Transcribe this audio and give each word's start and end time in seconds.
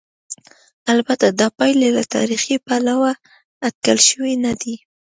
البته 0.93 1.25
دا 1.39 1.47
پایلې 1.57 1.89
له 1.97 2.03
تاریخي 2.15 2.55
پلوه 2.65 3.11
اټکل 3.67 3.97
شوې 4.09 4.33
نه 4.45 4.53
دي. 4.61 4.75